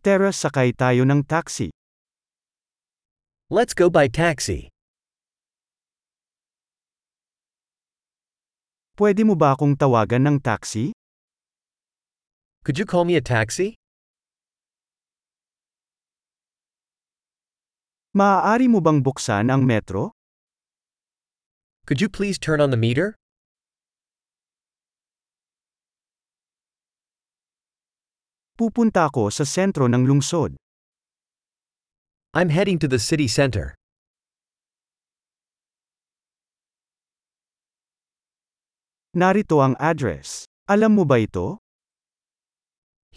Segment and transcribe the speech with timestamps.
[0.00, 1.68] Tara sakay tayo ng taxi.
[3.52, 4.72] Let's go by taxi.
[8.96, 10.96] Pwede mo ba akong tawagan ng taxi?
[12.64, 13.76] Could you call me a taxi?
[18.16, 20.16] Maaari mo bang buksan ang metro?
[21.84, 23.19] Could you please turn on the meter?
[28.60, 30.52] Pupunta ako sa sentro ng lungsod.
[32.36, 33.72] I'm heading to the city center.
[39.16, 40.44] Narito ang address.
[40.68, 41.56] Alam mo ba ito?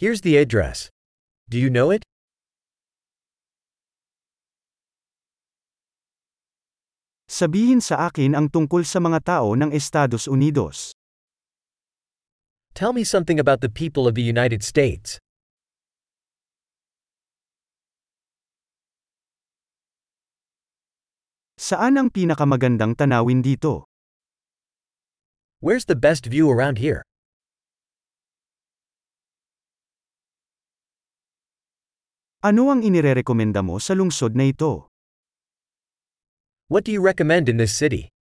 [0.00, 0.88] Here's the address.
[1.52, 2.00] Do you know it?
[7.28, 10.96] Sabihin sa akin ang tungkol sa mga tao ng Estados Unidos.
[12.72, 15.20] Tell me something about the people of the United States.
[21.64, 23.88] Saan ang pinakamagandang tanawin dito?
[25.64, 27.00] Where's the best view around here?
[32.44, 34.92] Ano ang inirerekomenda mo sa lungsod na ito?
[36.68, 38.12] What do you recommend in this city?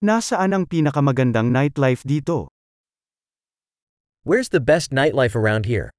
[0.00, 2.48] Nasaan ang pinakamagandang nightlife dito?
[4.24, 5.92] Where's the best nightlife around here?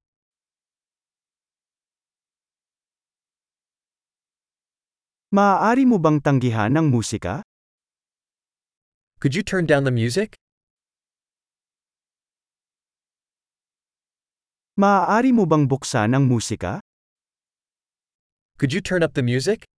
[5.28, 7.44] Maaari mo bang tanggihan ang musika?
[9.20, 10.32] Could you turn down the music?
[14.80, 16.80] Maaari mo bang buksan ang musika?
[18.56, 19.68] Could you turn up the music?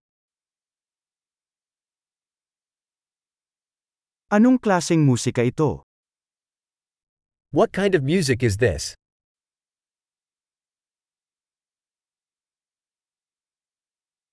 [4.31, 5.83] Anong klaseng musika ito?
[7.51, 8.95] What kind of music is this?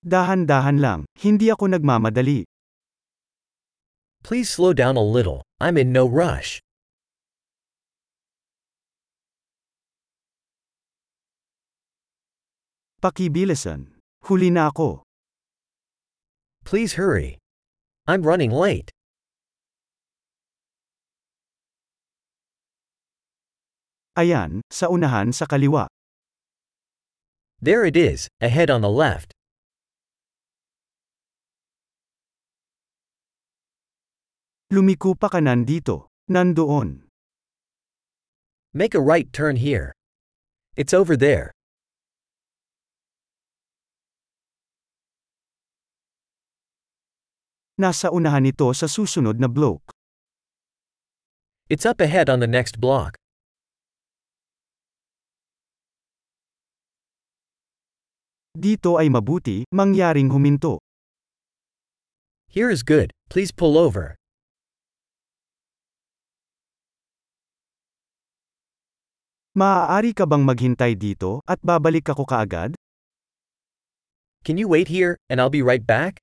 [0.08, 2.48] Dahan-dahan lang, hindi ako nagmamadali.
[4.24, 6.64] Please slow down a little, I'm in no rush.
[13.04, 14.00] Pakibilisan.
[14.24, 15.04] Huli na ako.
[16.64, 17.36] Please hurry.
[18.08, 18.88] I'm running late.
[24.18, 25.86] Ayan, sa unahan sa kaliwa.
[27.62, 29.37] There it is, ahead on the left.
[34.68, 36.12] Lumiko pa kanan dito.
[36.28, 37.08] Nandoon.
[38.76, 39.96] Make a right turn here.
[40.76, 41.56] It's over there.
[47.80, 49.80] Nasa unahan ito sa susunod na block.
[51.72, 53.16] It's up ahead on the next block.
[58.52, 60.76] Dito ay mabuti, mangyaring huminto.
[62.52, 64.17] Here is good, please pull over.
[69.58, 72.78] Maaari ka bang maghintay dito, at babalik ako kaagad?
[74.46, 76.22] Can you wait here, and I'll be right back?